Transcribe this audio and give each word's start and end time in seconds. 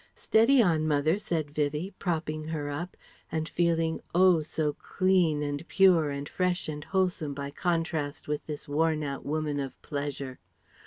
"Steady 0.15 0.63
on, 0.63 0.87
mother," 0.87 1.19
said 1.19 1.51
Vivie, 1.51 1.93
propping 1.99 2.45
her 2.45 2.71
up, 2.71 2.97
and 3.31 3.47
feeling 3.47 4.01
oh! 4.15 4.41
so 4.41 4.73
clean 4.73 5.43
and 5.43 5.67
pure 5.67 6.09
and 6.09 6.27
fresh 6.27 6.67
and 6.67 6.83
wholesome 6.83 7.35
by 7.35 7.51
contrast 7.51 8.27
with 8.27 8.43
this 8.47 8.67
worn 8.67 9.03
out 9.03 9.23
woman 9.27 9.59
of 9.59 9.79
pleasure. 9.83 10.39